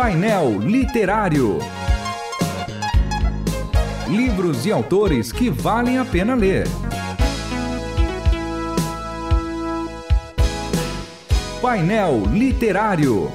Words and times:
Painel 0.00 0.60
Literário. 0.60 1.58
Livros 4.08 4.64
e 4.64 4.70
autores 4.70 5.32
que 5.32 5.50
valem 5.50 5.98
a 5.98 6.04
pena 6.04 6.36
ler. 6.36 6.68
Painel 11.60 12.22
Literário. 12.32 13.28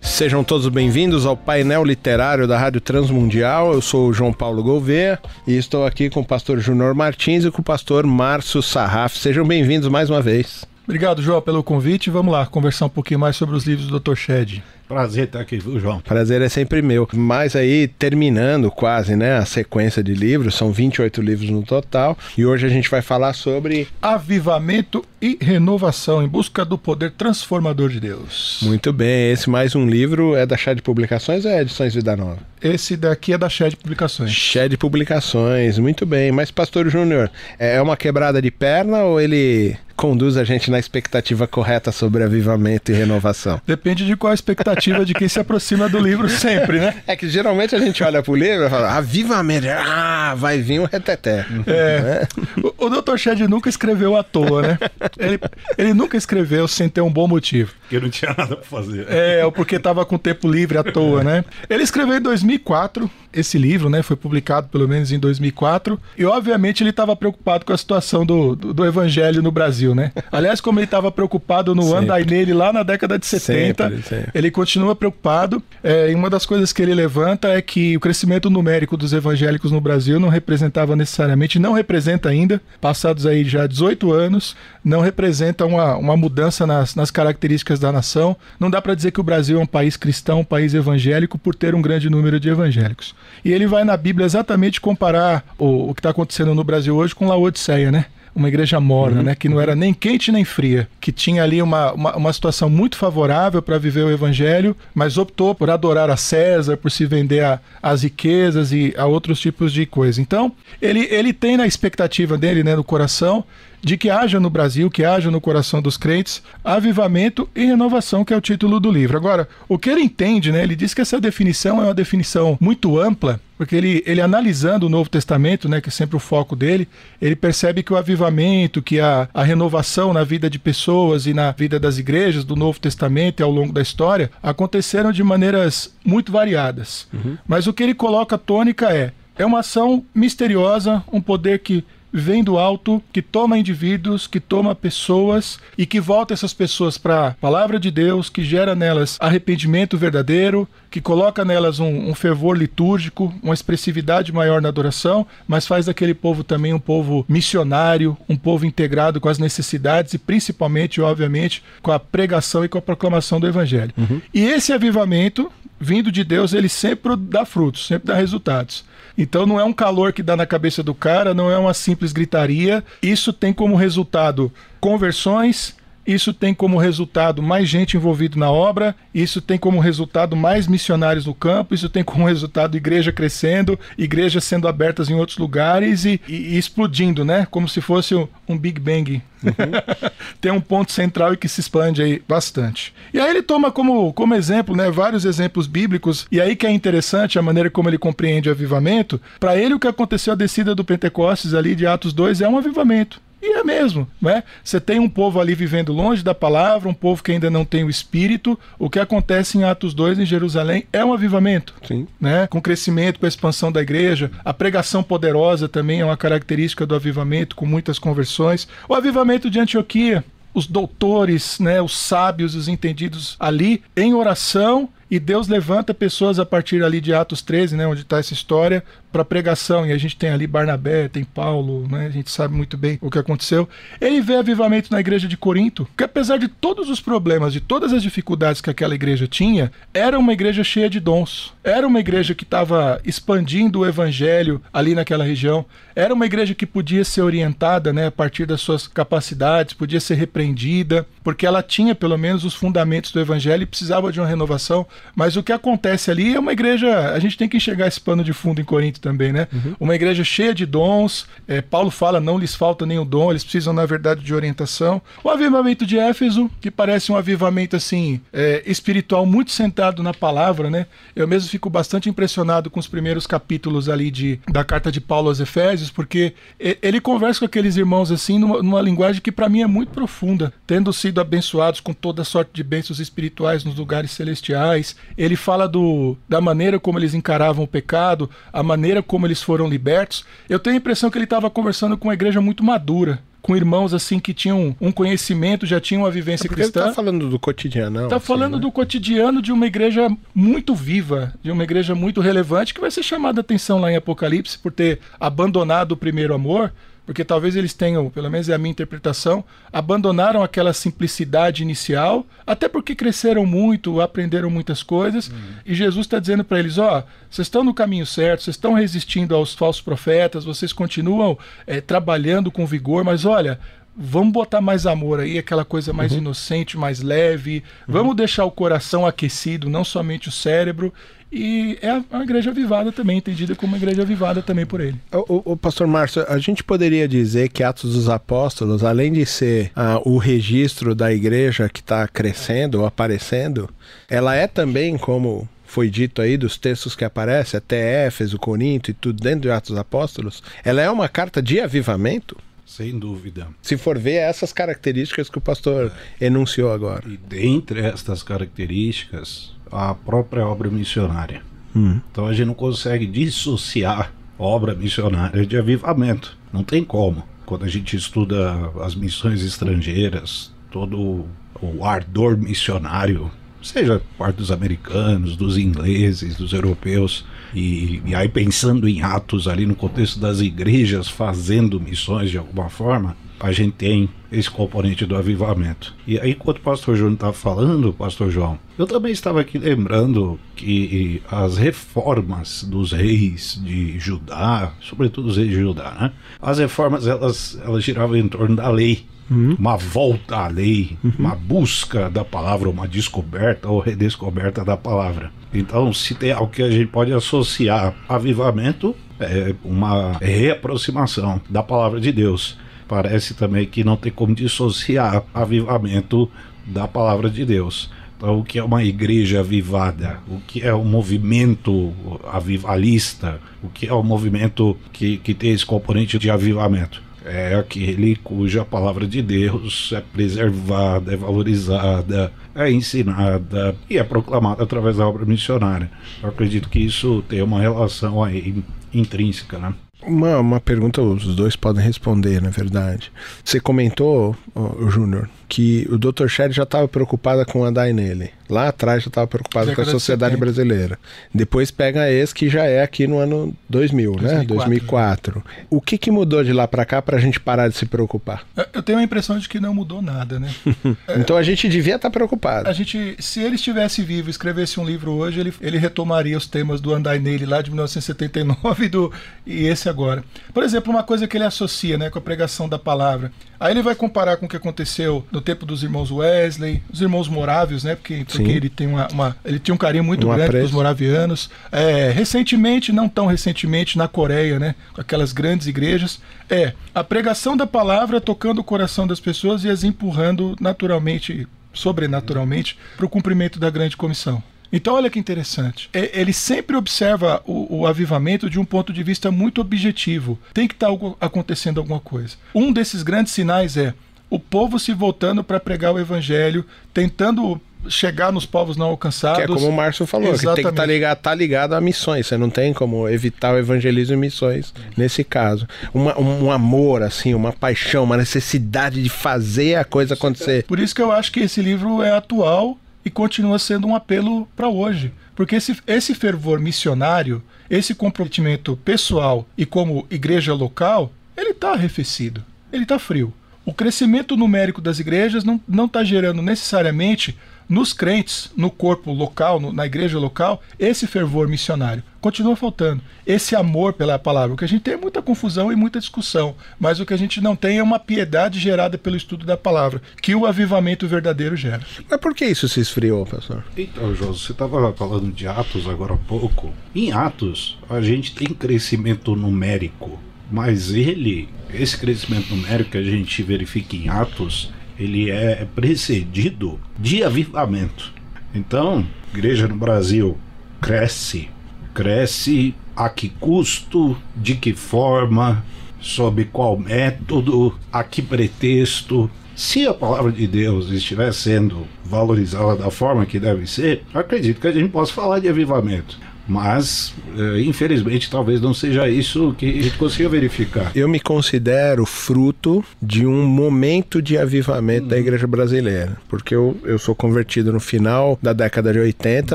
Sejam 0.00 0.42
todos 0.42 0.66
bem-vindos 0.68 1.26
ao 1.26 1.36
painel 1.36 1.84
literário 1.84 2.48
da 2.48 2.58
Rádio 2.58 2.80
Transmundial. 2.80 3.74
Eu 3.74 3.82
sou 3.82 4.08
o 4.08 4.14
João 4.14 4.32
Paulo 4.32 4.62
Gouveia 4.62 5.20
e 5.46 5.58
estou 5.58 5.84
aqui 5.84 6.08
com 6.08 6.20
o 6.20 6.26
pastor 6.26 6.58
Júnior 6.58 6.94
Martins 6.94 7.44
e 7.44 7.50
com 7.50 7.60
o 7.60 7.64
pastor 7.64 8.06
Márcio 8.06 8.62
Sarraf. 8.62 9.14
Sejam 9.14 9.46
bem-vindos 9.46 9.90
mais 9.90 10.08
uma 10.08 10.22
vez. 10.22 10.71
Obrigado, 10.84 11.22
João, 11.22 11.40
pelo 11.40 11.62
convite. 11.62 12.10
Vamos 12.10 12.32
lá 12.32 12.44
conversar 12.46 12.86
um 12.86 12.90
pouquinho 12.90 13.20
mais 13.20 13.36
sobre 13.36 13.54
os 13.54 13.64
livros 13.64 13.86
do 13.86 14.00
Dr. 14.00 14.14
Shed. 14.14 14.62
Prazer 14.88 15.24
estar 15.24 15.40
aqui, 15.40 15.58
viu, 15.58 15.80
João? 15.80 16.00
Prazer 16.00 16.42
é 16.42 16.48
sempre 16.50 16.82
meu. 16.82 17.08
Mas 17.14 17.56
aí, 17.56 17.88
terminando 17.88 18.70
quase, 18.70 19.16
né, 19.16 19.38
a 19.38 19.44
sequência 19.46 20.02
de 20.02 20.12
livros, 20.12 20.54
são 20.54 20.70
28 20.70 21.22
livros 21.22 21.48
no 21.48 21.62
total, 21.62 22.18
e 22.36 22.44
hoje 22.44 22.66
a 22.66 22.68
gente 22.68 22.90
vai 22.90 23.00
falar 23.00 23.32
sobre 23.32 23.88
Avivamento 24.02 25.02
e 25.20 25.38
Renovação 25.40 26.22
em 26.22 26.28
Busca 26.28 26.62
do 26.62 26.76
Poder 26.76 27.12
Transformador 27.12 27.88
de 27.88 28.00
Deus. 28.00 28.58
Muito 28.60 28.92
bem, 28.92 29.30
esse 29.30 29.48
mais 29.48 29.74
um 29.74 29.86
livro 29.86 30.36
é 30.36 30.44
da 30.44 30.58
Chá 30.58 30.74
de 30.74 30.82
Publicações 30.82 31.46
ou 31.46 31.50
é 31.50 31.62
Edições 31.62 31.94
Vida 31.94 32.14
Nova? 32.14 32.38
Esse 32.60 32.96
daqui 32.96 33.32
é 33.32 33.38
da 33.38 33.48
Shed 33.48 33.76
Publicações. 33.76 34.30
De 34.30 34.76
Publicações, 34.76 35.78
muito 35.78 36.04
bem. 36.04 36.30
Mas, 36.30 36.50
Pastor 36.50 36.88
Júnior, 36.88 37.30
é 37.58 37.80
uma 37.80 37.96
quebrada 37.96 38.42
de 38.42 38.50
perna 38.50 39.04
ou 39.04 39.20
ele 39.20 39.76
conduz 39.96 40.36
a 40.36 40.44
gente 40.44 40.70
na 40.70 40.78
expectativa 40.78 41.46
correta 41.46 41.92
sobre 41.92 42.22
avivamento 42.22 42.90
e 42.90 42.94
renovação? 42.94 43.60
Depende 43.66 44.06
de 44.06 44.16
qual 44.16 44.30
a 44.30 44.34
expectativa 44.34 45.04
de 45.04 45.14
quem 45.14 45.28
se 45.28 45.38
aproxima 45.38 45.88
do 45.88 45.98
livro 45.98 46.28
sempre, 46.28 46.78
né? 46.78 47.02
É 47.06 47.16
que 47.16 47.28
geralmente 47.28 47.74
a 47.74 47.78
gente 47.78 48.02
olha 48.02 48.22
pro 48.22 48.34
livro 48.34 48.66
e 48.66 48.70
fala, 48.70 48.96
avivamento, 48.96 49.66
ah, 49.68 50.34
vai 50.36 50.58
vir 50.58 50.80
um 50.80 50.84
reteté. 50.84 51.46
É. 51.66 52.26
O, 52.62 52.86
o 52.86 52.90
Dr. 52.90 53.16
Shed 53.16 53.46
nunca 53.48 53.68
escreveu 53.68 54.16
à 54.16 54.22
toa, 54.22 54.62
né? 54.62 54.78
Ele, 55.18 55.38
ele 55.76 55.94
nunca 55.94 56.16
escreveu 56.16 56.66
sem 56.66 56.88
ter 56.88 57.00
um 57.00 57.10
bom 57.10 57.26
motivo. 57.26 57.72
Porque 57.82 58.00
não 58.00 58.10
tinha 58.10 58.34
nada 58.36 58.56
pra 58.56 58.64
fazer. 58.64 59.06
É, 59.08 59.44
ou 59.44 59.52
porque 59.52 59.76
estava 59.76 60.04
com 60.04 60.16
tempo 60.18 60.48
livre 60.48 60.78
à 60.78 60.84
toa, 60.84 61.22
né? 61.22 61.44
Ele 61.68 61.82
escreveu 61.82 62.16
em 62.16 62.20
2004 62.20 63.10
esse 63.32 63.58
livro, 63.58 63.88
né? 63.88 64.02
Foi 64.02 64.16
publicado 64.16 64.68
pelo 64.68 64.86
menos 64.86 65.12
em 65.12 65.18
2004. 65.18 66.00
E 66.16 66.24
obviamente 66.24 66.82
ele 66.82 66.90
estava 66.90 67.16
preocupado 67.16 67.64
com 67.64 67.72
a 67.72 67.76
situação 67.76 68.24
do, 68.24 68.54
do, 68.54 68.74
do 68.74 68.84
evangelho 68.84 69.42
no 69.42 69.50
Brasil, 69.50 69.91
né? 69.94 70.12
Aliás, 70.30 70.60
como 70.60 70.78
ele 70.78 70.84
estava 70.84 71.10
preocupado 71.10 71.74
no 71.74 71.82
Sempre. 71.82 71.98
andai 71.98 72.24
nele 72.24 72.52
lá 72.52 72.72
na 72.72 72.82
década 72.82 73.18
de 73.18 73.26
70, 73.26 73.88
Sempre, 73.88 74.02
sempre. 74.02 74.30
ele 74.34 74.50
continua 74.50 74.94
preocupado. 74.94 75.62
É, 75.82 76.10
e 76.10 76.14
uma 76.14 76.30
das 76.30 76.46
coisas 76.46 76.72
que 76.72 76.82
ele 76.82 76.94
levanta 76.94 77.48
é 77.48 77.60
que 77.60 77.96
o 77.96 78.00
crescimento 78.00 78.48
numérico 78.50 78.96
dos 78.96 79.12
evangélicos 79.12 79.70
no 79.70 79.80
Brasil 79.80 80.18
não 80.20 80.28
representava 80.28 80.94
necessariamente, 80.96 81.58
não 81.58 81.72
representa 81.72 82.28
ainda, 82.28 82.60
passados 82.80 83.26
aí 83.26 83.44
já 83.44 83.66
18 83.66 84.12
anos, 84.12 84.56
não 84.84 85.00
representa 85.00 85.64
uma, 85.66 85.96
uma 85.96 86.16
mudança 86.16 86.66
nas, 86.66 86.94
nas 86.94 87.10
características 87.10 87.78
da 87.78 87.92
nação. 87.92 88.36
Não 88.58 88.70
dá 88.70 88.80
para 88.80 88.94
dizer 88.94 89.10
que 89.10 89.20
o 89.20 89.24
Brasil 89.24 89.58
é 89.58 89.62
um 89.62 89.66
país 89.66 89.96
cristão, 89.96 90.40
um 90.40 90.44
país 90.44 90.74
evangélico, 90.74 91.38
por 91.38 91.54
ter 91.54 91.74
um 91.74 91.82
grande 91.82 92.08
número 92.08 92.38
de 92.38 92.48
evangélicos. 92.48 93.14
E 93.44 93.52
ele 93.52 93.66
vai 93.66 93.84
na 93.84 93.96
Bíblia 93.96 94.24
exatamente 94.24 94.80
comparar 94.80 95.44
o, 95.58 95.90
o 95.90 95.94
que 95.94 96.00
está 96.00 96.10
acontecendo 96.10 96.54
no 96.54 96.64
Brasil 96.64 96.96
hoje 96.96 97.14
com 97.14 97.26
Laodiceia, 97.26 97.90
né? 97.90 98.06
Uma 98.34 98.48
igreja 98.48 98.80
morna, 98.80 99.22
né? 99.22 99.34
Que 99.34 99.48
não 99.48 99.60
era 99.60 99.76
nem 99.76 99.92
quente 99.92 100.32
nem 100.32 100.44
fria, 100.44 100.88
que 101.00 101.12
tinha 101.12 101.42
ali 101.42 101.60
uma, 101.60 101.92
uma, 101.92 102.16
uma 102.16 102.32
situação 102.32 102.70
muito 102.70 102.96
favorável 102.96 103.60
para 103.60 103.78
viver 103.78 104.04
o 104.04 104.10
evangelho, 104.10 104.76
mas 104.94 105.18
optou 105.18 105.54
por 105.54 105.68
adorar 105.68 106.08
a 106.08 106.16
César, 106.16 106.76
por 106.76 106.90
se 106.90 107.04
vender 107.04 107.44
a, 107.44 107.60
as 107.82 108.02
riquezas 108.02 108.72
e 108.72 108.94
a 108.96 109.04
outros 109.04 109.38
tipos 109.38 109.72
de 109.72 109.84
coisa. 109.84 110.20
Então, 110.20 110.52
ele, 110.80 111.06
ele 111.10 111.32
tem 111.32 111.56
na 111.56 111.66
expectativa 111.66 112.38
dele, 112.38 112.64
né, 112.64 112.74
no 112.74 112.84
coração, 112.84 113.44
de 113.82 113.98
que 113.98 114.08
haja 114.08 114.38
no 114.38 114.48
Brasil, 114.48 114.88
que 114.88 115.04
haja 115.04 115.30
no 115.30 115.40
coração 115.40 115.82
dos 115.82 115.96
crentes, 115.96 116.42
avivamento 116.64 117.48
e 117.54 117.64
renovação, 117.66 118.24
que 118.24 118.32
é 118.32 118.36
o 118.36 118.40
título 118.40 118.78
do 118.78 118.90
livro. 118.90 119.16
Agora, 119.16 119.48
o 119.68 119.76
que 119.76 119.90
ele 119.90 120.02
entende, 120.02 120.52
né? 120.52 120.62
Ele 120.62 120.76
diz 120.76 120.94
que 120.94 121.00
essa 121.00 121.20
definição 121.20 121.80
é 121.82 121.86
uma 121.86 121.94
definição 121.94 122.56
muito 122.60 122.98
ampla, 122.98 123.40
porque 123.62 123.76
ele, 123.76 124.02
ele 124.04 124.20
analisando 124.20 124.86
o 124.86 124.88
Novo 124.88 125.08
Testamento, 125.08 125.68
né, 125.68 125.80
que 125.80 125.88
é 125.88 125.92
sempre 125.92 126.16
o 126.16 126.18
foco 126.18 126.56
dele, 126.56 126.88
ele 127.20 127.36
percebe 127.36 127.80
que 127.84 127.92
o 127.92 127.96
avivamento, 127.96 128.82
que 128.82 128.98
a, 128.98 129.28
a 129.32 129.44
renovação 129.44 130.12
na 130.12 130.24
vida 130.24 130.50
de 130.50 130.58
pessoas 130.58 131.26
e 131.28 131.32
na 131.32 131.52
vida 131.52 131.78
das 131.78 131.96
igrejas 131.96 132.42
do 132.42 132.56
Novo 132.56 132.80
Testamento 132.80 133.38
e 133.38 133.44
ao 133.44 133.52
longo 133.52 133.72
da 133.72 133.80
história 133.80 134.32
aconteceram 134.42 135.12
de 135.12 135.22
maneiras 135.22 135.94
muito 136.04 136.32
variadas. 136.32 137.06
Mas 137.46 137.68
o 137.68 137.72
que 137.72 137.84
ele 137.84 137.94
coloca 137.94 138.36
tônica 138.36 138.92
é 138.92 139.12
é 139.38 139.46
uma 139.46 139.60
ação 139.60 140.04
misteriosa, 140.12 141.04
um 141.12 141.20
poder 141.20 141.60
que 141.60 141.84
vem 142.12 142.44
do 142.44 142.58
alto, 142.58 143.02
que 143.12 143.22
toma 143.22 143.56
indivíduos, 143.56 144.26
que 144.26 144.38
toma 144.38 144.74
pessoas 144.74 145.58
e 145.78 145.86
que 145.86 146.00
volta 146.00 146.34
essas 146.34 146.52
pessoas 146.52 146.98
para 146.98 147.28
a 147.28 147.30
palavra 147.30 147.80
de 147.80 147.90
Deus, 147.90 148.28
que 148.28 148.44
gera 148.44 148.74
nelas 148.74 149.16
arrependimento 149.18 149.96
verdadeiro, 149.96 150.68
que 150.92 151.00
coloca 151.00 151.42
nelas 151.42 151.80
um, 151.80 152.10
um 152.10 152.14
fervor 152.14 152.54
litúrgico, 152.54 153.34
uma 153.42 153.54
expressividade 153.54 154.30
maior 154.30 154.60
na 154.60 154.68
adoração, 154.68 155.26
mas 155.48 155.66
faz 155.66 155.86
daquele 155.86 156.12
povo 156.12 156.44
também 156.44 156.74
um 156.74 156.78
povo 156.78 157.24
missionário, 157.26 158.14
um 158.28 158.36
povo 158.36 158.66
integrado 158.66 159.18
com 159.18 159.30
as 159.30 159.38
necessidades 159.38 160.12
e 160.12 160.18
principalmente, 160.18 161.00
obviamente, 161.00 161.64
com 161.80 161.90
a 161.90 161.98
pregação 161.98 162.62
e 162.62 162.68
com 162.68 162.76
a 162.76 162.82
proclamação 162.82 163.40
do 163.40 163.46
evangelho. 163.48 163.92
E 164.34 164.44
esse 164.44 164.70
avivamento 164.70 165.50
vindo 165.80 166.12
de 166.12 166.22
Deus, 166.22 166.52
ele 166.52 166.68
sempre 166.68 167.16
dá 167.16 167.44
frutos, 167.44 167.88
sempre 167.88 168.06
dá 168.06 168.14
resultados. 168.14 168.84
Então 169.18 169.44
não 169.44 169.58
é 169.58 169.64
um 169.64 169.72
calor 169.72 170.12
que 170.12 170.22
dá 170.22 170.36
na 170.36 170.46
cabeça 170.46 170.80
do 170.80 170.94
cara, 170.94 171.34
não 171.34 171.50
é 171.50 171.58
uma 171.58 171.74
simples 171.74 172.12
gritaria. 172.12 172.84
Isso 173.02 173.32
tem 173.32 173.52
como 173.52 173.74
resultado 173.74 174.52
conversões, 174.78 175.74
isso 176.06 176.32
tem 176.32 176.52
como 176.52 176.76
resultado 176.78 177.42
mais 177.42 177.68
gente 177.68 177.96
envolvida 177.96 178.38
na 178.38 178.50
obra, 178.50 178.94
isso 179.14 179.40
tem 179.40 179.56
como 179.58 179.78
resultado 179.80 180.34
mais 180.36 180.66
missionários 180.66 181.26
no 181.26 181.34
campo, 181.34 181.74
isso 181.74 181.88
tem 181.88 182.02
como 182.02 182.26
resultado 182.26 182.76
igreja 182.76 183.12
crescendo, 183.12 183.78
igrejas 183.96 184.44
sendo 184.44 184.66
abertas 184.68 185.08
em 185.08 185.14
outros 185.14 185.38
lugares 185.38 186.04
e, 186.04 186.20
e- 186.28 186.54
e 186.54 186.58
explodindo, 186.58 187.24
né? 187.24 187.46
Como 187.50 187.68
se 187.68 187.80
fosse 187.80 188.14
um, 188.14 188.26
um 188.48 188.58
Big 188.58 188.80
Bang. 188.80 189.22
tem 190.40 190.52
um 190.52 190.60
ponto 190.60 190.92
central 190.92 191.34
e 191.34 191.36
que 191.36 191.48
se 191.48 191.60
expande 191.60 192.02
aí 192.02 192.22
bastante. 192.28 192.94
E 193.12 193.18
aí 193.20 193.30
ele 193.30 193.42
toma 193.42 193.70
como, 193.72 194.12
como 194.12 194.34
exemplo, 194.34 194.76
né, 194.76 194.90
vários 194.90 195.24
exemplos 195.24 195.66
bíblicos, 195.66 196.26
e 196.30 196.40
aí 196.40 196.54
que 196.56 196.66
é 196.66 196.70
interessante 196.70 197.38
a 197.38 197.42
maneira 197.42 197.70
como 197.70 197.88
ele 197.88 197.98
compreende 197.98 198.48
o 198.48 198.52
avivamento. 198.52 199.20
Para 199.40 199.56
ele, 199.56 199.74
o 199.74 199.80
que 199.80 199.88
aconteceu 199.88 200.32
a 200.32 200.36
descida 200.36 200.74
do 200.74 200.84
Pentecostes 200.84 201.54
ali 201.54 201.74
de 201.74 201.86
Atos 201.86 202.12
2 202.12 202.40
é 202.40 202.48
um 202.48 202.56
avivamento. 202.58 203.20
E 203.42 203.54
é 203.54 203.64
mesmo, 203.64 204.08
né? 204.20 204.44
Você 204.62 204.80
tem 204.80 205.00
um 205.00 205.08
povo 205.08 205.40
ali 205.40 205.52
vivendo 205.52 205.92
longe 205.92 206.22
da 206.22 206.32
palavra, 206.32 206.88
um 206.88 206.94
povo 206.94 207.24
que 207.24 207.32
ainda 207.32 207.50
não 207.50 207.64
tem 207.64 207.82
o 207.82 207.90
espírito. 207.90 208.56
O 208.78 208.88
que 208.88 209.00
acontece 209.00 209.58
em 209.58 209.64
Atos 209.64 209.92
2 209.92 210.20
em 210.20 210.24
Jerusalém 210.24 210.86
é 210.92 211.04
um 211.04 211.12
avivamento. 211.12 211.74
Sim. 211.82 212.06
Né? 212.20 212.46
Com 212.46 212.62
crescimento, 212.62 213.18
com 213.18 213.26
a 213.26 213.28
expansão 213.28 213.72
da 213.72 213.82
igreja. 213.82 214.30
A 214.44 214.54
pregação 214.54 215.02
poderosa 215.02 215.68
também 215.68 216.00
é 216.00 216.04
uma 216.04 216.16
característica 216.16 216.86
do 216.86 216.94
avivamento, 216.94 217.56
com 217.56 217.66
muitas 217.66 217.98
conversões. 217.98 218.68
O 218.88 218.94
avivamento 218.94 219.50
de 219.50 219.58
Antioquia, 219.58 220.24
os 220.54 220.68
doutores, 220.68 221.58
né, 221.58 221.82
os 221.82 221.98
sábios, 221.98 222.54
os 222.54 222.68
entendidos 222.68 223.36
ali 223.40 223.82
em 223.96 224.14
oração 224.14 224.88
e 225.10 225.20
Deus 225.20 225.46
levanta 225.46 225.92
pessoas 225.92 226.38
a 226.38 226.46
partir 226.46 226.82
ali 226.82 226.98
de 226.98 227.12
Atos 227.12 227.42
13, 227.42 227.76
né, 227.76 227.86
onde 227.86 228.00
está 228.00 228.18
essa 228.18 228.32
história, 228.32 228.82
para 229.12 229.24
pregação. 229.24 229.86
E 229.86 229.92
a 229.92 229.98
gente 229.98 230.16
tem 230.16 230.30
ali 230.30 230.46
Barnabé, 230.46 231.08
tem 231.08 231.22
Paulo, 231.22 231.86
né, 231.88 232.06
a 232.06 232.10
gente 232.10 232.30
sabe 232.30 232.54
muito 232.54 232.76
bem 232.76 232.98
o 233.00 233.10
que 233.10 233.18
aconteceu. 233.18 233.68
Ele 234.00 234.20
vê 234.20 234.36
avivamento 234.36 234.90
na 234.90 234.98
igreja 234.98 235.28
de 235.28 235.36
Corinto, 235.36 235.86
que 235.96 236.04
apesar 236.04 236.38
de 236.38 236.48
todos 236.48 236.88
os 236.88 237.00
problemas, 237.00 237.52
de 237.52 237.60
todas 237.60 237.92
as 237.92 238.02
dificuldades 238.02 238.60
que 238.60 238.70
aquela 238.70 238.94
igreja 238.94 239.28
tinha, 239.28 239.70
era 239.92 240.18
uma 240.18 240.32
igreja 240.32 240.64
cheia 240.64 240.88
de 240.88 240.98
dons. 240.98 241.52
Era 241.62 241.86
uma 241.86 242.00
igreja 242.00 242.34
que 242.34 242.44
estava 242.44 243.00
expandindo 243.04 243.80
o 243.80 243.86
evangelho 243.86 244.60
ali 244.72 244.94
naquela 244.94 245.24
região. 245.24 245.64
Era 245.94 246.14
uma 246.14 246.26
igreja 246.26 246.54
que 246.54 246.66
podia 246.66 247.04
ser 247.04 247.22
orientada 247.22 247.92
né, 247.92 248.06
a 248.06 248.10
partir 248.10 248.46
das 248.46 248.60
suas 248.60 248.88
capacidades, 248.88 249.74
podia 249.74 250.00
ser 250.00 250.14
repreendida, 250.14 251.06
porque 251.22 251.46
ela 251.46 251.62
tinha 251.62 251.94
pelo 251.94 252.16
menos 252.16 252.44
os 252.44 252.54
fundamentos 252.54 253.12
do 253.12 253.20
evangelho 253.20 253.62
e 253.62 253.66
precisava 253.66 254.10
de 254.10 254.18
uma 254.18 254.26
renovação. 254.26 254.86
Mas 255.14 255.36
o 255.36 255.42
que 255.42 255.52
acontece 255.52 256.10
ali 256.10 256.34
é 256.34 256.40
uma 256.40 256.52
igreja. 256.52 257.12
A 257.12 257.18
gente 257.18 257.36
tem 257.36 257.48
que 257.48 257.56
enxergar 257.56 257.86
esse 257.86 258.00
pano 258.00 258.24
de 258.24 258.32
fundo 258.32 258.60
em 258.60 258.64
Corinto 258.64 259.00
também, 259.02 259.32
né? 259.32 259.48
Uhum. 259.52 259.74
Uma 259.80 259.94
igreja 259.94 260.24
cheia 260.24 260.54
de 260.54 260.64
dons. 260.64 261.26
É, 261.46 261.60
Paulo 261.60 261.90
fala, 261.90 262.20
não 262.20 262.38
lhes 262.38 262.54
falta 262.54 262.86
nenhum 262.86 263.04
dom, 263.04 263.30
eles 263.30 263.42
precisam, 263.42 263.74
na 263.74 263.84
verdade, 263.84 264.22
de 264.22 264.32
orientação. 264.32 265.02
O 265.22 265.28
avivamento 265.28 265.84
de 265.84 265.98
Éfeso, 265.98 266.50
que 266.60 266.70
parece 266.70 267.10
um 267.12 267.16
avivamento 267.16 267.76
assim, 267.76 268.20
é, 268.32 268.62
espiritual 268.64 269.26
muito 269.26 269.50
centrado 269.50 270.02
na 270.02 270.14
palavra, 270.14 270.70
né? 270.70 270.86
Eu 271.14 271.26
mesmo 271.26 271.50
fico 271.50 271.68
bastante 271.68 272.08
impressionado 272.08 272.70
com 272.70 272.78
os 272.78 272.86
primeiros 272.86 273.26
capítulos 273.26 273.88
ali 273.88 274.10
de, 274.10 274.40
da 274.50 274.64
carta 274.64 274.90
de 274.90 275.00
Paulo 275.00 275.28
aos 275.28 275.40
Efésios, 275.40 275.90
porque 275.90 276.34
ele 276.58 277.00
conversa 277.00 277.40
com 277.40 277.46
aqueles 277.46 277.76
irmãos 277.76 278.12
assim 278.12 278.38
numa, 278.38 278.62
numa 278.62 278.80
linguagem 278.80 279.20
que 279.20 279.32
para 279.32 279.48
mim 279.48 279.62
é 279.62 279.66
muito 279.66 279.90
profunda, 279.90 280.52
tendo 280.66 280.92
sido 280.92 281.20
abençoados 281.20 281.80
com 281.80 281.92
toda 281.92 282.22
sorte 282.24 282.50
de 282.52 282.62
bênçãos 282.62 283.00
espirituais 283.00 283.64
nos 283.64 283.74
lugares 283.74 284.10
celestiais. 284.12 284.94
Ele 285.16 285.34
fala 285.34 285.66
do, 285.66 286.16
da 286.28 286.40
maneira 286.40 286.78
como 286.78 286.98
eles 286.98 287.14
encaravam 287.14 287.64
o 287.64 287.68
pecado, 287.68 288.30
a 288.52 288.62
maneira 288.62 288.91
como 289.00 289.26
eles 289.26 289.40
foram 289.40 289.68
libertos. 289.68 290.24
Eu 290.48 290.58
tenho 290.58 290.74
a 290.74 290.78
impressão 290.78 291.10
que 291.10 291.16
ele 291.16 291.24
estava 291.24 291.48
conversando 291.48 291.96
com 291.96 292.08
uma 292.08 292.14
igreja 292.14 292.40
muito 292.40 292.64
madura, 292.64 293.22
com 293.40 293.56
irmãos 293.56 293.94
assim 293.94 294.18
que 294.18 294.34
tinham 294.34 294.74
um 294.80 294.92
conhecimento, 294.92 295.66
já 295.66 295.80
tinham 295.80 296.02
uma 296.02 296.10
vivência 296.10 296.46
é 296.46 296.50
cristã. 296.50 296.80
Ele 296.80 296.88
tá 296.88 296.94
falando 296.94 297.28
do 297.28 297.38
cotidiano, 297.38 298.02
não? 298.02 298.08
Tá 298.08 298.16
assim, 298.16 298.26
falando 298.26 298.54
né? 298.54 298.60
do 298.60 298.72
cotidiano 298.72 299.40
de 299.40 299.52
uma 299.52 299.66
igreja 299.66 300.08
muito 300.34 300.74
viva, 300.74 301.32
de 301.42 301.50
uma 301.50 301.64
igreja 301.64 301.94
muito 301.94 302.20
relevante 302.20 302.74
que 302.74 302.80
vai 302.80 302.90
ser 302.90 303.02
chamada 303.02 303.40
a 303.40 303.42
atenção 303.42 303.78
lá 303.78 303.90
em 303.90 303.96
Apocalipse 303.96 304.58
por 304.58 304.72
ter 304.72 305.00
abandonado 305.18 305.92
o 305.92 305.96
primeiro 305.96 306.34
amor 306.34 306.72
porque 307.12 307.26
talvez 307.26 307.56
eles 307.56 307.74
tenham, 307.74 308.08
pelo 308.08 308.30
menos 308.30 308.48
é 308.48 308.54
a 308.54 308.58
minha 308.58 308.70
interpretação, 308.70 309.44
abandonaram 309.70 310.42
aquela 310.42 310.72
simplicidade 310.72 311.62
inicial, 311.62 312.24
até 312.46 312.70
porque 312.70 312.94
cresceram 312.94 313.44
muito, 313.44 314.00
aprenderam 314.00 314.48
muitas 314.48 314.82
coisas, 314.82 315.28
uhum. 315.28 315.36
e 315.66 315.74
Jesus 315.74 316.06
está 316.06 316.18
dizendo 316.18 316.42
para 316.42 316.58
eles: 316.58 316.78
ó, 316.78 317.00
oh, 317.00 317.02
vocês 317.28 317.44
estão 317.48 317.62
no 317.62 317.74
caminho 317.74 318.06
certo, 318.06 318.44
vocês 318.44 318.56
estão 318.56 318.72
resistindo 318.72 319.34
aos 319.34 319.52
falsos 319.52 319.82
profetas, 319.82 320.46
vocês 320.46 320.72
continuam 320.72 321.38
é, 321.66 321.82
trabalhando 321.82 322.50
com 322.50 322.64
vigor, 322.64 323.04
mas 323.04 323.26
olha, 323.26 323.60
vamos 323.94 324.32
botar 324.32 324.62
mais 324.62 324.86
amor 324.86 325.20
aí, 325.20 325.36
aquela 325.36 325.66
coisa 325.66 325.92
mais 325.92 326.12
uhum. 326.12 326.18
inocente, 326.18 326.78
mais 326.78 327.02
leve. 327.02 327.62
Uhum. 327.86 327.92
Vamos 327.92 328.16
deixar 328.16 328.46
o 328.46 328.50
coração 328.50 329.06
aquecido, 329.06 329.68
não 329.68 329.84
somente 329.84 330.30
o 330.30 330.32
cérebro. 330.32 330.94
E 331.32 331.78
é 331.80 331.92
uma 332.10 332.24
igreja 332.24 332.50
avivada 332.50 332.92
também, 332.92 333.16
entendida 333.16 333.54
como 333.54 333.72
uma 333.72 333.78
igreja 333.78 334.02
avivada 334.02 334.42
também 334.42 334.66
por 334.66 334.82
ele. 334.82 334.96
O, 335.10 335.52
o, 335.52 335.56
pastor 335.56 335.86
Márcio, 335.86 336.26
a 336.28 336.38
gente 336.38 336.62
poderia 336.62 337.08
dizer 337.08 337.48
que 337.48 337.62
Atos 337.62 337.94
dos 337.94 338.08
Apóstolos, 338.10 338.84
além 338.84 339.12
de 339.12 339.24
ser 339.24 339.72
ah, 339.74 339.98
o 340.04 340.18
registro 340.18 340.94
da 340.94 341.10
igreja 341.10 341.70
que 341.70 341.80
está 341.80 342.06
crescendo 342.06 342.84
aparecendo, 342.84 343.70
ela 344.10 344.34
é 344.34 344.46
também 344.46 344.98
como 344.98 345.48
foi 345.64 345.88
dito 345.88 346.20
aí 346.20 346.36
dos 346.36 346.58
textos 346.58 346.94
que 346.94 347.02
aparecem, 347.02 347.56
até 347.56 348.06
Éfeso, 348.06 348.38
Corinto 348.38 348.90
e 348.90 348.94
tudo 348.94 349.22
dentro 349.22 349.40
de 349.40 349.50
Atos 349.50 349.70
dos 349.70 349.78
Apóstolos, 349.78 350.42
ela 350.62 350.82
é 350.82 350.90
uma 350.90 351.08
carta 351.08 351.40
de 351.40 351.58
avivamento? 351.60 352.36
Sem 352.76 352.98
dúvida. 352.98 353.48
Se 353.60 353.76
for 353.76 353.98
ver 353.98 354.14
essas 354.14 354.50
características 354.50 355.28
que 355.28 355.36
o 355.36 355.42
pastor 355.42 355.92
é. 356.18 356.26
enunciou 356.26 356.72
agora. 356.72 357.06
E 357.06 357.18
dentre 357.18 357.80
estas 357.80 358.22
características, 358.22 359.54
a 359.70 359.94
própria 359.94 360.46
obra 360.46 360.70
missionária. 360.70 361.42
Hum. 361.76 362.00
Então 362.10 362.26
a 362.26 362.32
gente 362.32 362.46
não 362.46 362.54
consegue 362.54 363.04
dissociar 363.04 364.14
obra 364.38 364.74
missionária 364.74 365.44
de 365.44 365.58
avivamento. 365.58 366.34
Não 366.50 366.64
tem 366.64 366.82
como. 366.82 367.22
Quando 367.44 367.66
a 367.66 367.68
gente 367.68 367.94
estuda 367.94 368.70
as 368.80 368.94
missões 368.94 369.44
estrangeiras, 369.44 370.50
todo 370.70 371.26
o 371.60 371.84
ardor 371.84 372.38
missionário 372.38 373.30
seja 373.62 374.00
parte 374.16 374.36
dos 374.36 374.50
americanos, 374.50 375.36
dos 375.36 375.58
ingleses, 375.58 376.36
dos 376.36 376.54
europeus, 376.54 377.22
e, 377.54 378.02
e, 378.06 378.14
aí 378.14 378.28
pensando 378.28 378.88
em 378.88 379.02
atos 379.02 379.46
ali 379.46 379.66
no 379.66 379.74
contexto 379.74 380.18
das 380.18 380.40
igrejas 380.40 381.08
fazendo 381.08 381.80
missões 381.80 382.30
de 382.30 382.38
alguma 382.38 382.68
forma, 382.68 383.16
a 383.38 383.50
gente 383.50 383.72
tem 383.72 384.08
esse 384.30 384.48
componente 384.48 385.04
do 385.04 385.16
avivamento. 385.16 385.94
E 386.06 386.18
aí, 386.18 386.30
enquanto 386.30 386.58
o 386.58 386.62
pastor 386.62 386.96
João 386.96 387.12
estava 387.12 387.32
falando, 387.32 387.92
pastor 387.92 388.30
João, 388.30 388.58
eu 388.78 388.86
também 388.86 389.12
estava 389.12 389.40
aqui 389.40 389.58
lembrando 389.58 390.38
que 390.54 391.20
as 391.28 391.56
reformas 391.56 392.62
dos 392.62 392.92
reis 392.92 393.60
de 393.62 393.98
Judá, 393.98 394.72
sobretudo 394.80 395.28
os 395.28 395.36
reis 395.36 395.50
de 395.50 395.56
Judá, 395.56 395.96
né? 396.00 396.12
As 396.40 396.58
reformas 396.58 397.06
elas, 397.06 397.60
elas 397.62 397.82
giravam 397.82 398.16
em 398.16 398.28
torno 398.28 398.56
da 398.56 398.70
lei 398.70 399.04
uhum. 399.30 399.56
uma 399.58 399.76
volta 399.76 400.36
à 400.36 400.48
lei, 400.48 400.96
uhum. 401.02 401.12
uma 401.18 401.34
busca 401.34 402.08
da 402.08 402.24
palavra, 402.24 402.68
uma 402.68 402.86
descoberta 402.86 403.68
ou 403.68 403.80
redescoberta 403.80 404.64
da 404.64 404.76
palavra. 404.76 405.30
Então, 405.52 405.92
se 405.92 406.14
tem 406.14 406.32
algo 406.32 406.50
que 406.50 406.62
a 406.62 406.70
gente 406.70 406.86
pode 406.86 407.12
associar 407.12 407.94
avivamento, 408.08 408.96
é 409.20 409.54
uma 409.64 410.12
reaproximação 410.20 411.40
da 411.48 411.62
palavra 411.62 412.00
de 412.00 412.10
Deus. 412.10 412.58
Parece 412.88 413.34
também 413.34 413.66
que 413.66 413.84
não 413.84 413.96
tem 413.96 414.10
como 414.10 414.34
dissociar 414.34 415.22
avivamento 415.32 416.30
da 416.66 416.88
palavra 416.88 417.28
de 417.28 417.44
Deus. 417.44 417.90
Então, 418.16 418.38
o 418.38 418.44
que 418.44 418.58
é 418.58 418.64
uma 418.64 418.84
igreja 418.84 419.40
avivada? 419.40 420.20
O 420.28 420.40
que 420.40 420.62
é 420.62 420.72
um 420.72 420.84
movimento 420.84 421.92
avivalista? 422.32 423.40
O 423.62 423.68
que 423.68 423.86
é 423.86 423.94
um 423.94 424.02
movimento 424.02 424.76
que, 424.92 425.16
que 425.16 425.34
tem 425.34 425.50
esse 425.50 425.66
componente 425.66 426.18
de 426.18 426.30
avivamento? 426.30 427.02
É 427.24 427.54
aquele 427.54 428.16
cuja 428.16 428.64
palavra 428.64 429.06
de 429.06 429.22
Deus 429.22 429.92
é 429.94 430.00
preservada, 430.00 431.12
é 431.12 431.16
valorizada, 431.16 432.32
é 432.54 432.70
ensinada 432.70 433.74
e 433.88 433.98
é 433.98 434.04
proclamada 434.04 434.62
através 434.62 434.96
da 434.96 435.06
obra 435.06 435.24
missionária. 435.24 435.90
Eu 436.22 436.28
acredito 436.28 436.68
que 436.68 436.78
isso 436.78 437.22
tem 437.28 437.42
uma 437.42 437.60
relação 437.60 438.22
aí 438.22 438.62
intrínseca, 438.92 439.58
né? 439.58 439.74
Uma, 440.04 440.38
uma 440.38 440.60
pergunta 440.60 441.00
os 441.00 441.36
dois 441.36 441.54
podem 441.54 441.84
responder, 441.84 442.42
na 442.42 442.50
verdade. 442.50 443.12
Você 443.44 443.60
comentou, 443.60 444.36
oh, 444.52 444.88
Júnior, 444.90 445.30
que 445.48 445.86
o 445.88 445.96
Dr. 445.96 446.26
Sherry 446.26 446.52
já 446.52 446.64
estava 446.64 446.88
preocupada 446.88 447.44
com 447.44 447.64
andar 447.64 447.92
nele. 447.94 448.30
Lá 448.52 448.68
atrás 448.68 449.02
já 449.02 449.08
estava 449.08 449.26
preocupado 449.26 449.74
com 449.74 449.80
a 449.80 449.84
sociedade 449.86 450.36
brasileira. 450.36 450.98
Depois 451.32 451.70
pega 451.70 452.10
esse 452.10 452.34
que 452.34 452.50
já 452.50 452.64
é 452.64 452.82
aqui 452.82 453.06
no 453.06 453.16
ano 453.16 453.56
2000, 453.70 454.12
2004, 454.16 454.38
né? 454.38 454.44
2004. 454.44 455.44
O 455.70 455.80
que, 455.80 455.96
que 455.96 456.10
mudou 456.10 456.44
de 456.44 456.52
lá 456.52 456.68
para 456.68 456.84
cá 456.84 457.00
para 457.00 457.16
a 457.16 457.20
gente 457.20 457.40
parar 457.40 457.68
de 457.68 457.76
se 457.76 457.86
preocupar? 457.86 458.44
Eu 458.74 458.82
tenho 458.82 458.98
a 458.98 459.02
impressão 459.02 459.38
de 459.38 459.48
que 459.48 459.58
não 459.58 459.72
mudou 459.72 460.02
nada, 460.02 460.38
né? 460.38 460.54
então 461.18 461.34
a 461.34 461.42
gente 461.42 461.66
devia 461.66 461.96
estar 461.96 462.10
tá 462.10 462.12
preocupado. 462.12 462.68
A 462.68 462.74
gente, 462.74 463.16
se 463.18 463.40
ele 463.40 463.54
estivesse 463.54 464.02
vivo 464.02 464.28
e 464.28 464.30
escrevesse 464.30 464.78
um 464.78 464.84
livro 464.84 465.12
hoje, 465.12 465.40
ele, 465.40 465.54
ele 465.62 465.78
retomaria 465.78 466.36
os 466.36 466.46
temas 466.46 466.78
do 466.78 466.92
Andai 466.92 467.18
Nele 467.18 467.46
lá 467.46 467.62
de 467.62 467.70
1979 467.70 468.84
e, 468.84 468.88
do, 468.90 469.12
e 469.46 469.64
esse 469.64 469.88
agora. 469.88 470.22
Por 470.52 470.62
exemplo, 470.62 470.92
uma 470.92 471.02
coisa 471.02 471.26
que 471.26 471.38
ele 471.38 471.44
associa 471.44 471.96
né, 471.96 472.10
com 472.10 472.18
a 472.18 472.22
pregação 472.22 472.68
da 472.68 472.78
palavra. 472.78 473.32
Aí 473.58 473.72
ele 473.72 473.82
vai 473.82 473.94
comparar 473.94 474.36
com 474.36 474.46
o 474.46 474.48
que 474.48 474.56
aconteceu 474.56 475.24
no 475.30 475.40
tempo 475.40 475.64
dos 475.64 475.82
irmãos 475.84 476.10
Wesley, 476.10 476.82
os 476.92 477.00
irmãos 477.00 477.28
Morávios, 477.28 477.84
né? 477.84 477.94
Porque, 477.94 478.24
porque 478.24 478.41
ele 478.50 478.68
tem 478.68 478.86
uma, 478.86 479.08
uma, 479.08 479.36
ele 479.44 479.58
tinha 479.58 479.74
um 479.74 479.78
carinho 479.78 480.04
muito 480.04 480.28
um 480.28 480.34
grande 480.34 480.52
pelos 480.52 480.70
moravianos. 480.70 481.50
É, 481.70 482.10
recentemente, 482.10 482.92
não 482.92 483.08
tão 483.08 483.26
recentemente, 483.26 483.98
na 483.98 484.08
Coreia, 484.08 484.58
né? 484.58 484.74
Com 484.92 485.00
aquelas 485.00 485.32
grandes 485.32 485.66
igrejas. 485.66 486.20
É 486.48 486.72
a 486.94 487.04
pregação 487.04 487.56
da 487.56 487.66
palavra 487.66 488.20
tocando 488.20 488.60
o 488.60 488.64
coração 488.64 489.06
das 489.06 489.20
pessoas 489.20 489.64
e 489.64 489.68
as 489.68 489.84
empurrando 489.84 490.56
naturalmente, 490.60 491.46
sobrenaturalmente, 491.72 492.78
para 492.96 493.06
o 493.06 493.08
cumprimento 493.08 493.58
da 493.58 493.70
grande 493.70 493.96
comissão. 493.96 494.42
Então, 494.72 494.94
olha 494.94 495.10
que 495.10 495.18
interessante. 495.18 495.90
É, 495.92 496.18
ele 496.18 496.32
sempre 496.32 496.76
observa 496.76 497.42
o, 497.44 497.80
o, 497.80 497.86
avivamento 497.86 498.48
de 498.48 498.58
um 498.58 498.64
ponto 498.64 498.90
de 498.90 499.02
vista 499.02 499.30
muito 499.30 499.60
objetivo. 499.60 500.38
Tem 500.54 500.66
que 500.66 500.72
estar 500.72 500.88
tá 500.88 501.14
acontecendo 501.20 501.78
alguma 501.78 502.00
coisa. 502.00 502.36
Um 502.54 502.72
desses 502.72 503.02
grandes 503.02 503.34
sinais 503.34 503.76
é 503.76 503.92
o 504.30 504.38
povo 504.38 504.78
se 504.78 504.94
voltando 504.94 505.44
para 505.44 505.60
pregar 505.60 505.92
o 505.92 505.98
evangelho, 505.98 506.64
tentando 506.94 507.60
chegar 507.88 508.32
nos 508.32 508.46
povos 508.46 508.76
não 508.76 508.86
alcançados. 508.86 509.38
Que 509.38 509.44
é 509.44 509.46
como 509.46 509.68
o 509.68 509.72
Márcio 509.72 510.06
falou, 510.06 510.28
Exatamente. 510.28 510.48
que 510.48 510.54
tem 510.54 510.64
que 510.64 510.70
estar 510.70 510.82
tá 510.82 510.86
ligado, 510.86 511.18
tá 511.18 511.34
ligado 511.34 511.72
a 511.74 511.80
missões. 511.80 512.26
Você 512.26 512.36
não 512.36 512.50
tem 512.50 512.72
como 512.72 513.08
evitar 513.08 513.54
o 513.54 513.58
evangelismo 513.58 514.14
e 514.14 514.18
missões 514.18 514.72
nesse 514.96 515.24
caso. 515.24 515.66
Uma, 515.92 516.18
um, 516.18 516.44
um, 516.44 516.52
amor, 516.52 517.02
assim, 517.02 517.34
uma 517.34 517.52
paixão, 517.52 518.04
uma 518.04 518.16
necessidade 518.16 519.02
de 519.02 519.08
fazer 519.08 519.76
a 519.76 519.84
coisa 519.84 520.14
acontecer. 520.14 520.64
Por 520.64 520.78
isso 520.78 520.94
que 520.94 521.02
eu 521.02 521.12
acho 521.12 521.32
que 521.32 521.40
esse 521.40 521.60
livro 521.60 522.02
é 522.02 522.10
atual 522.10 522.78
e 523.04 523.10
continua 523.10 523.58
sendo 523.58 523.86
um 523.86 523.94
apelo 523.94 524.46
para 524.56 524.68
hoje. 524.68 525.12
Porque 525.34 525.56
esse, 525.56 525.76
esse 525.86 526.14
fervor 526.14 526.60
missionário, 526.60 527.42
esse 527.68 527.94
comprometimento 527.94 528.76
pessoal 528.84 529.46
e 529.56 529.64
como 529.64 530.06
igreja 530.10 530.52
local, 530.54 531.12
ele 531.36 531.50
está 531.50 531.72
arrefecido, 531.72 532.44
ele 532.72 532.82
está 532.82 532.98
frio. 532.98 533.32
O 533.64 533.72
crescimento 533.72 534.36
numérico 534.36 534.80
das 534.80 534.98
igrejas 534.98 535.44
não 535.44 535.86
está 535.86 536.02
gerando 536.02 536.42
necessariamente 536.42 537.38
nos 537.68 537.92
crentes, 537.92 538.50
no 538.56 538.70
corpo 538.70 539.12
local, 539.12 539.60
no, 539.60 539.72
na 539.72 539.86
igreja 539.86 540.18
local, 540.18 540.62
esse 540.78 541.06
fervor 541.06 541.48
missionário 541.48 542.02
continua 542.22 542.54
faltando. 542.54 543.02
Esse 543.26 543.54
amor 543.56 543.92
pela 543.92 544.18
palavra. 544.18 544.54
O 544.54 544.56
que 544.56 544.64
a 544.64 544.68
gente 544.68 544.82
tem 544.82 544.94
é 544.94 544.96
muita 544.96 545.20
confusão 545.20 545.72
e 545.72 545.76
muita 545.76 545.98
discussão, 545.98 546.54
mas 546.78 547.00
o 547.00 547.04
que 547.04 547.12
a 547.12 547.16
gente 547.16 547.40
não 547.40 547.56
tem 547.56 547.78
é 547.78 547.82
uma 547.82 547.98
piedade 547.98 548.60
gerada 548.60 548.96
pelo 548.96 549.16
estudo 549.16 549.44
da 549.44 549.56
palavra, 549.56 550.00
que 550.22 550.34
o 550.34 550.46
avivamento 550.46 551.06
verdadeiro 551.06 551.56
gera. 551.56 551.82
Mas 552.08 552.20
por 552.20 552.32
que 552.34 552.46
isso 552.46 552.68
se 552.68 552.80
esfriou, 552.80 553.26
pastor? 553.26 553.64
Então, 553.76 554.14
João, 554.14 554.32
você 554.32 554.52
estava 554.52 554.92
falando 554.92 555.32
de 555.32 555.46
Atos 555.48 555.88
agora 555.88 556.14
há 556.14 556.16
pouco. 556.16 556.72
Em 556.94 557.12
Atos, 557.12 557.76
a 557.90 558.00
gente 558.00 558.34
tem 558.34 558.48
crescimento 558.48 559.34
numérico, 559.34 560.18
mas 560.50 560.92
ele, 560.92 561.48
esse 561.74 561.98
crescimento 561.98 562.54
numérico 562.54 562.92
que 562.92 562.98
a 562.98 563.02
gente 563.02 563.42
verifica 563.42 563.96
em 563.96 564.08
Atos, 564.08 564.70
ele 564.98 565.30
é 565.30 565.66
precedido 565.74 566.78
de 566.98 567.22
avivamento. 567.22 568.12
Então, 568.54 569.06
igreja 569.32 569.66
no 569.66 569.76
Brasil 569.76 570.36
cresce, 570.80 571.48
cresce 571.94 572.74
a 572.94 573.08
que 573.08 573.28
custo, 573.28 574.16
de 574.36 574.54
que 574.54 574.74
forma, 574.74 575.64
sob 576.00 576.44
qual 576.46 576.76
método, 576.76 577.74
a 577.92 578.04
que 578.04 578.20
pretexto. 578.20 579.30
Se 579.54 579.86
a 579.86 579.94
palavra 579.94 580.32
de 580.32 580.46
Deus 580.46 580.90
estiver 580.90 581.32
sendo 581.32 581.86
valorizada 582.04 582.76
da 582.76 582.90
forma 582.90 583.26
que 583.26 583.38
deve 583.38 583.66
ser, 583.66 584.02
acredito 584.12 584.60
que 584.60 584.66
a 584.66 584.72
gente 584.72 584.90
possa 584.90 585.12
falar 585.12 585.38
de 585.38 585.48
avivamento. 585.48 586.18
Mas, 586.46 587.14
eh, 587.38 587.60
infelizmente, 587.62 588.30
talvez 588.30 588.60
não 588.60 588.74
seja 588.74 589.08
isso 589.08 589.54
que 589.56 589.78
a 589.78 589.82
gente 589.82 589.96
consiga 589.96 590.28
verificar. 590.28 590.90
Eu 590.94 591.08
me 591.08 591.20
considero 591.20 592.04
fruto 592.04 592.84
de 593.00 593.26
um 593.26 593.46
momento 593.46 594.20
de 594.20 594.36
avivamento 594.36 595.06
da 595.06 595.18
igreja 595.18 595.46
brasileira, 595.46 596.16
porque 596.28 596.54
eu, 596.54 596.76
eu 596.84 596.98
sou 596.98 597.14
convertido 597.14 597.72
no 597.72 597.80
final 597.80 598.38
da 598.42 598.52
década 598.52 598.92
de 598.92 598.98
80, 598.98 599.54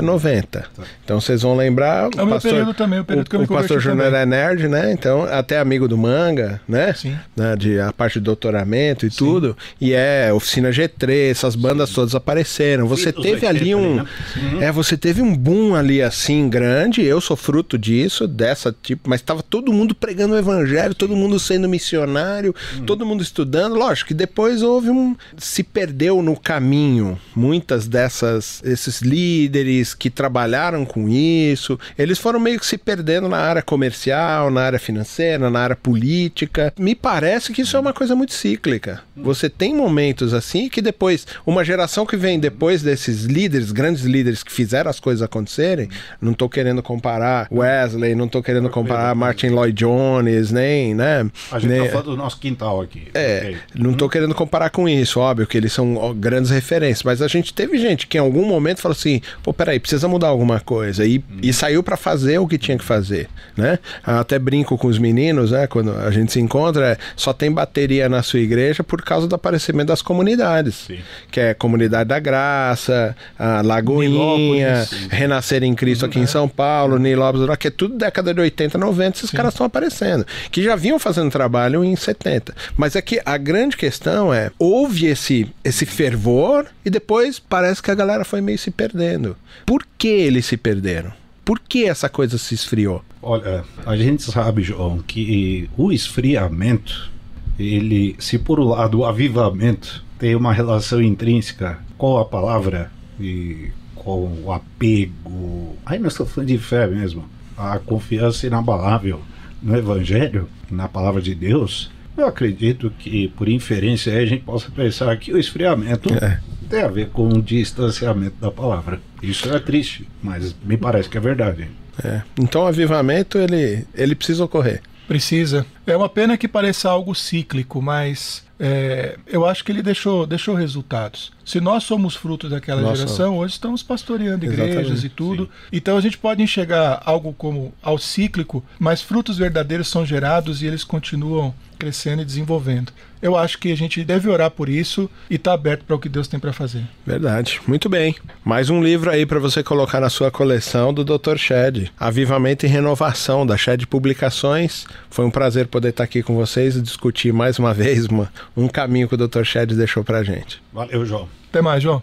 90. 0.00 0.64
Então 1.04 1.20
vocês 1.20 1.42
vão 1.42 1.56
lembrar. 1.56 2.08
É 2.16 2.22
o 2.22 2.26
meu 2.26 2.40
período 2.40 2.74
também, 2.74 3.00
o 3.00 3.04
período 3.04 3.28
que 3.28 3.36
eu 3.36 3.40
me 3.40 3.46
o 3.46 3.48
pastor 3.48 3.80
Júnior 3.80 4.12
é 4.14 4.24
nerd, 4.24 4.68
né? 4.68 4.92
Então, 4.92 5.24
até 5.24 5.58
amigo 5.58 5.86
do 5.86 5.96
manga, 5.96 6.60
né? 6.66 6.94
Sim. 6.94 7.16
Né? 7.36 7.54
De 7.56 7.78
a 7.80 7.92
parte 7.92 8.14
de 8.14 8.24
doutoramento 8.24 9.06
e 9.06 9.10
tudo. 9.10 9.56
E 9.80 9.92
é 9.92 10.32
oficina 10.32 10.70
G3, 10.70 11.30
essas 11.30 11.54
bandas 11.54 11.90
todas 11.90 12.14
apareceram. 12.14 12.86
Você 12.86 13.12
teve 13.12 13.46
ali 13.46 13.74
80 13.74 13.76
um. 13.76 13.94
né? 13.96 14.66
É, 14.66 14.72
você 14.72 14.96
teve 14.96 15.20
um 15.22 15.36
boom 15.36 15.74
ali 15.74 16.00
assim 16.00 16.48
grande. 16.48 16.77
Eu 17.00 17.20
sou 17.20 17.36
fruto 17.36 17.76
disso, 17.76 18.26
dessa 18.26 18.74
tipo, 18.82 19.10
mas 19.10 19.20
tava 19.20 19.42
todo 19.42 19.72
mundo 19.72 19.94
pregando 19.94 20.34
o 20.34 20.38
evangelho, 20.38 20.94
todo 20.94 21.16
mundo 21.16 21.38
sendo 21.38 21.68
missionário, 21.68 22.54
todo 22.86 23.04
mundo 23.04 23.22
estudando. 23.22 23.74
Lógico 23.74 24.08
que 24.08 24.14
depois 24.14 24.62
houve 24.62 24.90
um. 24.90 25.16
se 25.36 25.62
perdeu 25.62 26.22
no 26.22 26.38
caminho. 26.38 27.18
Muitas 27.34 27.88
dessas, 27.88 28.62
esses 28.64 29.00
líderes 29.00 29.94
que 29.94 30.08
trabalharam 30.08 30.84
com 30.84 31.08
isso, 31.08 31.78
eles 31.98 32.18
foram 32.18 32.38
meio 32.38 32.60
que 32.60 32.66
se 32.66 32.78
perdendo 32.78 33.28
na 33.28 33.38
área 33.38 33.62
comercial, 33.62 34.50
na 34.50 34.62
área 34.62 34.78
financeira, 34.78 35.50
na 35.50 35.60
área 35.60 35.76
política. 35.76 36.72
Me 36.78 36.94
parece 36.94 37.52
que 37.52 37.62
isso 37.62 37.76
é 37.76 37.80
uma 37.80 37.92
coisa 37.92 38.14
muito 38.14 38.32
cíclica. 38.32 39.02
Você 39.16 39.50
tem 39.50 39.74
momentos 39.74 40.32
assim 40.32 40.68
que 40.68 40.80
depois, 40.80 41.26
uma 41.44 41.64
geração 41.64 42.06
que 42.06 42.16
vem 42.16 42.38
depois 42.38 42.82
desses 42.82 43.24
líderes, 43.24 43.72
grandes 43.72 44.04
líderes 44.04 44.42
que 44.42 44.52
fizeram 44.52 44.90
as 44.90 45.00
coisas 45.00 45.22
acontecerem, 45.22 45.88
não 46.20 46.32
tô 46.32 46.48
querendo 46.48 46.67
comparar 46.82 47.48
Wesley, 47.50 48.14
não 48.14 48.28
tô 48.28 48.42
querendo 48.42 48.68
comparar 48.70 49.14
Martin 49.14 49.48
Lloyd 49.48 49.72
Jones, 49.72 50.50
nem, 50.52 50.94
né? 50.94 51.28
A 51.50 51.58
gente 51.58 51.70
nem- 51.70 51.82
tá 51.84 51.88
falando 51.90 52.06
do 52.10 52.16
nosso 52.16 52.38
quintal 52.38 52.80
aqui. 52.80 53.08
é, 53.14 53.38
Ok. 53.44 53.56
não 53.74 53.92
tô 53.94 54.08
querendo 54.08 54.34
comparar 54.34 54.70
com 54.70 54.88
isso, 54.88 55.20
óbvio 55.20 55.46
que 55.46 55.56
eles 55.56 55.72
são 55.72 56.14
grandes 56.16 56.50
referências, 56.50 57.02
mas 57.02 57.22
a 57.22 57.28
gente 57.28 57.52
teve 57.54 57.78
gente 57.78 58.06
que 58.06 58.16
em 58.18 58.20
algum 58.20 58.44
momento 58.46 58.80
falou 58.80 58.96
assim, 58.96 59.20
pô, 59.42 59.52
peraí, 59.52 59.78
precisa 59.80 60.06
mudar 60.08 60.28
alguma 60.28 60.60
coisa, 60.60 61.04
e, 61.06 61.22
e 61.42 61.52
saiu 61.52 61.82
pra 61.82 61.96
fazer 61.96 62.38
o 62.38 62.46
que 62.46 62.58
tinha 62.58 62.76
que 62.78 62.84
fazer, 62.84 63.28
né? 63.56 63.78
Até 64.04 64.38
brinco 64.38 64.76
com 64.78 64.88
os 64.88 64.98
meninos, 64.98 65.50
né, 65.50 65.66
quando 65.66 65.92
a 65.92 66.10
gente 66.10 66.32
se 66.32 66.40
encontra, 66.40 66.92
é, 66.92 66.96
só 67.16 67.32
tem 67.32 67.50
bateria 67.50 68.08
na 68.08 68.22
sua 68.22 68.40
igreja 68.40 68.82
por 68.84 69.02
causa 69.02 69.26
do 69.26 69.34
aparecimento 69.34 69.88
das 69.88 70.02
comunidades, 70.02 70.84
Sim. 70.86 70.98
que 71.30 71.40
é 71.40 71.54
Comunidade 71.54 72.08
da 72.08 72.18
Graça, 72.18 73.16
a 73.38 73.62
Lagoinha. 73.62 74.86
Renascer 75.10 75.62
em 75.62 75.74
Cristo 75.74 76.04
aqui 76.06 76.18
em 76.18 76.26
São 76.26 76.48
Paulo, 76.58 76.98
Nilópolis, 76.98 77.56
que 77.56 77.68
é 77.68 77.70
tudo 77.70 77.96
década 77.96 78.34
de 78.34 78.40
80, 78.40 78.76
90, 78.76 79.18
esses 79.18 79.30
caras 79.30 79.54
estão 79.54 79.64
aparecendo. 79.64 80.26
Que 80.50 80.60
já 80.60 80.74
vinham 80.74 80.98
fazendo 80.98 81.30
trabalho 81.30 81.84
em 81.84 81.94
70. 81.94 82.52
Mas 82.76 82.96
é 82.96 83.00
que 83.00 83.22
a 83.24 83.36
grande 83.36 83.76
questão 83.76 84.34
é, 84.34 84.50
houve 84.58 85.06
esse, 85.06 85.46
esse 85.62 85.86
fervor 85.86 86.66
e 86.84 86.90
depois 86.90 87.38
parece 87.38 87.80
que 87.80 87.92
a 87.92 87.94
galera 87.94 88.24
foi 88.24 88.40
meio 88.40 88.58
se 88.58 88.72
perdendo. 88.72 89.36
Por 89.64 89.86
que 89.96 90.08
eles 90.08 90.46
se 90.46 90.56
perderam? 90.56 91.12
Por 91.44 91.60
que 91.60 91.84
essa 91.84 92.08
coisa 92.08 92.36
se 92.36 92.56
esfriou? 92.56 93.04
Olha, 93.22 93.62
a 93.86 93.96
gente 93.96 94.24
sabe, 94.24 94.64
João, 94.64 94.98
que 94.98 95.70
o 95.76 95.92
esfriamento, 95.92 97.08
ele, 97.56 98.16
se 98.18 98.36
por 98.36 98.58
um 98.58 98.64
lado 98.64 98.98
o 98.98 99.04
avivamento 99.04 100.04
tem 100.18 100.34
uma 100.34 100.52
relação 100.52 101.00
intrínseca 101.00 101.78
com 101.96 102.18
a 102.18 102.24
palavra 102.24 102.90
e 103.20 103.70
o 104.16 104.52
apego, 104.52 105.76
aí 105.84 105.98
nós 105.98 106.12
estamos 106.12 106.32
falando 106.32 106.48
de 106.48 106.58
fé 106.58 106.86
mesmo, 106.86 107.24
a 107.56 107.78
confiança 107.78 108.46
inabalável 108.46 109.20
no 109.62 109.76
Evangelho, 109.76 110.48
na 110.70 110.88
palavra 110.88 111.20
de 111.20 111.34
Deus, 111.34 111.90
eu 112.16 112.26
acredito 112.26 112.90
que, 112.98 113.28
por 113.36 113.48
inferência, 113.48 114.16
a 114.16 114.26
gente 114.26 114.42
possa 114.44 114.70
pensar 114.70 115.16
que 115.16 115.32
o 115.32 115.38
esfriamento 115.38 116.12
É. 116.14 116.40
tem 116.68 116.82
a 116.82 116.88
ver 116.88 117.08
com 117.10 117.28
o 117.28 117.42
distanciamento 117.42 118.36
da 118.40 118.50
palavra. 118.50 119.00
Isso 119.22 119.48
é 119.52 119.58
triste, 119.58 120.08
mas 120.22 120.54
me 120.64 120.76
parece 120.76 121.08
que 121.08 121.16
é 121.16 121.20
verdade. 121.20 121.68
É. 122.02 122.22
Então 122.40 122.62
o 122.62 122.66
avivamento, 122.66 123.38
ele, 123.38 123.84
ele 123.94 124.14
precisa 124.14 124.44
ocorrer. 124.44 124.80
Precisa. 125.06 125.64
É 125.86 125.96
uma 125.96 126.08
pena 126.08 126.36
que 126.36 126.46
pareça 126.46 126.88
algo 126.90 127.14
cíclico, 127.14 127.80
mas 127.80 128.44
é, 128.60 129.16
eu 129.26 129.46
acho 129.46 129.64
que 129.64 129.72
ele 129.72 129.82
deixou, 129.82 130.26
deixou 130.26 130.54
resultados. 130.54 131.32
Se 131.48 131.62
nós 131.62 131.82
somos 131.84 132.14
frutos 132.14 132.50
daquela 132.50 132.82
Nós 132.82 132.98
geração, 132.98 133.38
hoje 133.38 133.54
estamos 133.54 133.82
pastoreando 133.82 134.44
igrejas 134.44 134.76
Exatamente. 134.76 135.06
e 135.06 135.08
tudo. 135.08 135.48
Então 135.72 135.96
a 135.96 136.00
gente 136.02 136.18
pode 136.18 136.42
enxergar 136.42 137.00
algo 137.06 137.32
como 137.32 137.72
ao 137.82 137.96
cíclico, 137.96 138.62
mas 138.78 139.00
frutos 139.00 139.38
verdadeiros 139.38 139.88
são 139.88 140.04
gerados 140.04 140.60
e 140.60 140.66
eles 140.66 140.84
continuam 140.84 141.54
crescendo 141.78 142.20
e 142.20 142.24
desenvolvendo. 142.26 142.92
Eu 143.22 143.34
acho 143.34 143.56
que 143.58 143.72
a 143.72 143.76
gente 143.76 144.04
deve 144.04 144.28
orar 144.28 144.50
por 144.50 144.68
isso 144.68 145.08
e 145.30 145.36
estar 145.36 145.54
aberto 145.54 145.84
para 145.84 145.96
o 145.96 145.98
que 145.98 146.08
Deus 146.08 146.28
tem 146.28 146.38
para 146.38 146.52
fazer. 146.52 146.82
Verdade. 147.06 147.60
Muito 147.66 147.88
bem. 147.88 148.14
Mais 148.44 148.68
um 148.68 148.82
livro 148.82 149.10
aí 149.10 149.24
para 149.24 149.38
você 149.38 149.62
colocar 149.62 150.00
na 150.00 150.10
sua 150.10 150.30
coleção 150.30 150.92
do 150.92 151.02
Dr. 151.02 151.38
Shed. 151.38 151.90
Avivamento 151.98 152.66
e 152.66 152.68
Renovação, 152.68 153.46
da 153.46 153.56
Shed 153.56 153.86
Publicações. 153.86 154.84
Foi 155.08 155.24
um 155.24 155.30
prazer 155.30 155.66
poder 155.66 155.88
estar 155.88 156.04
aqui 156.04 156.22
com 156.22 156.36
vocês 156.36 156.76
e 156.76 156.82
discutir 156.82 157.32
mais 157.32 157.58
uma 157.58 157.72
vez 157.72 158.04
uma, 158.06 158.30
um 158.54 158.68
caminho 158.68 159.08
que 159.08 159.14
o 159.14 159.28
Dr. 159.28 159.44
Shed 159.44 159.74
deixou 159.74 160.04
pra 160.04 160.22
gente. 160.22 160.60
Valeu, 160.72 161.06
João. 161.06 161.37
Até 161.50 161.62
mais, 161.62 161.82
João. 161.82 162.02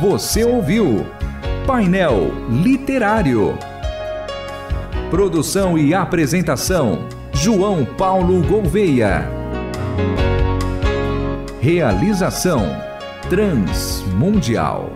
Você 0.00 0.44
ouviu 0.44 1.04
Painel 1.66 2.32
Literário. 2.48 3.58
Produção 5.10 5.76
e 5.76 5.92
apresentação: 5.92 7.08
João 7.32 7.84
Paulo 7.84 8.42
Gouveia. 8.42 9.28
Realização: 11.60 12.64
Transmundial. 13.28 14.95